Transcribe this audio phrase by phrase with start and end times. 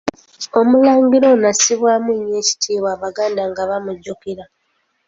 [0.59, 4.43] Omulangira ono assibwamu nnyo ekitiibwa Abaganda nga bamujjukira.